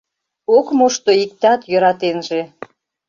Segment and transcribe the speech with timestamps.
[0.57, 2.41] Ок мошто иктат йӧратенже;